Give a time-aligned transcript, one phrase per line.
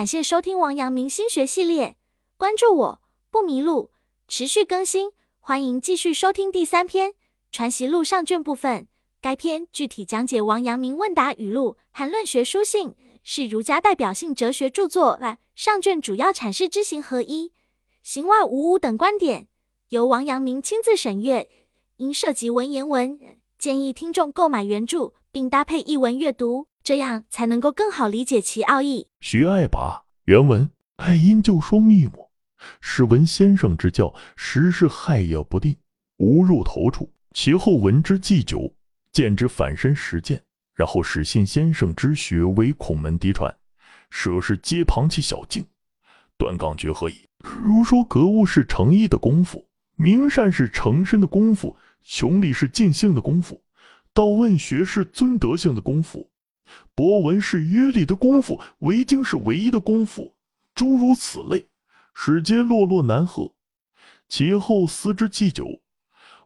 [0.00, 1.94] 感谢收听王阳明心学系列，
[2.38, 3.90] 关注我不迷路，
[4.26, 7.10] 持续更新，欢迎继续收听第三篇
[7.52, 8.88] 《传习录》上卷部分。
[9.20, 15.20] 该篇具体讲解王阳明问答语录和论学书信，是儒家代表性哲学著作。
[15.54, 17.52] 上卷主要阐释知行合一、
[18.02, 19.48] 行外无物等观点，
[19.90, 21.46] 由王阳明亲自审阅，
[21.98, 23.20] 因涉及文言文，
[23.58, 26.66] 建议听众购买原著并搭配译文阅读。
[26.82, 29.06] 这样才能够更好理解其奥义。
[29.20, 32.30] 徐爱拔原文：爱因就说密目，
[32.80, 35.76] 是闻先生之教，时是害也不定，
[36.16, 37.12] 无入头处。
[37.32, 38.74] 其后闻之既久，
[39.12, 40.42] 见之反身实践，
[40.74, 43.54] 然后始信先生之学为孔门嫡传，
[44.08, 45.62] 舍是皆旁其小径，
[46.38, 47.28] 断杠绝何矣？
[47.62, 53.62] 如说格物是诚意的功夫，明善是诚身的功夫，穷理是尽性的功夫，
[54.12, 56.28] 道问学是尊德性的功夫。
[56.94, 60.34] 博文是约礼的功夫，为经是唯一的功夫，
[60.74, 61.66] 诸如此类，
[62.14, 63.52] 使皆落落难合。
[64.28, 65.66] 其后思之既久，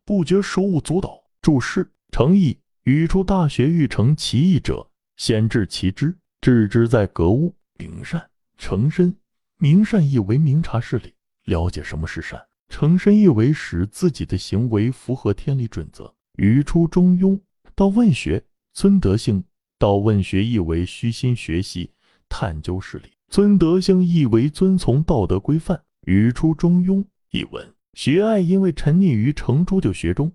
[0.04, 1.22] 不觉手舞足蹈。
[1.42, 7.54] 注释：诚意，语出《大学》，欲成其意者，先治其知，治之在格物。
[7.76, 9.14] 明善，诚身，
[9.58, 11.12] 明善意为明察事理，
[11.44, 12.38] 了解什么是善；
[12.68, 16.14] 诚身意为使自己的行为符合天理准则。
[16.36, 17.32] 语出《中庸》，
[17.76, 19.44] 道问学，尊德性。
[19.76, 21.90] 道问学意为虚心学习，
[22.28, 25.82] 探究事理；尊德性意为遵从道德规范。
[26.02, 26.98] 语出《中庸》
[27.32, 27.74] 一文。
[27.94, 30.32] 学爱因为沉溺于程朱就学中，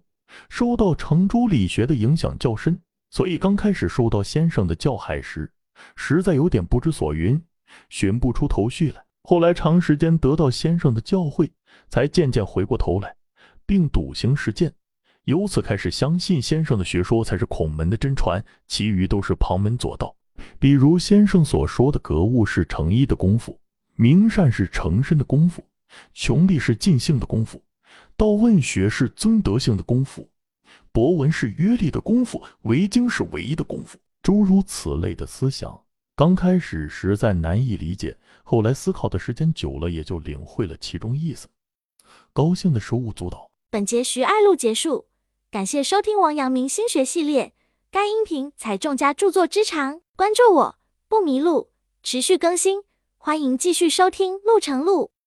[0.50, 2.78] 受到程朱理学的影响较深，
[3.10, 5.50] 所以刚开始受到先生的教诲时，
[5.96, 7.42] 实在有点不知所云，
[7.88, 9.06] 寻不出头绪来。
[9.24, 11.50] 后来长时间得到先生的教诲，
[11.88, 13.16] 才渐渐回过头来，
[13.66, 14.74] 并笃行实践。
[15.30, 20.16] 由此开始相信先生的学说才是孔门的真传，其余都是旁门左道。
[20.58, 23.60] 比如先生所说的格物是诚意的功夫，
[23.94, 25.64] 明善是诚身的功夫，
[26.16, 27.62] 穷理是尽性的功夫，
[28.18, 30.28] 道问学是尊德性的功夫，
[30.92, 34.00] 博文是约力的功夫，为经是唯一的功夫。
[34.24, 35.80] 诸如此类的思想，
[36.16, 41.48] 刚开始实在难以理解，后来思考的时间久了，也就领会了其中意思。
[42.34, 43.52] 高兴的手舞足蹈。
[43.70, 45.09] 本节徐爱录结束。
[45.52, 47.54] 感谢收听王阳明心学系列，
[47.90, 50.76] 该音频采众家著作之长，关注我
[51.08, 51.72] 不迷路，
[52.04, 52.84] 持续更新，
[53.18, 55.06] 欢迎继续收听《路程路》。